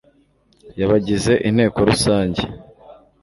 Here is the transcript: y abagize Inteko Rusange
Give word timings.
y 0.79 0.81
abagize 0.85 1.33
Inteko 1.47 1.79
Rusange 1.89 2.43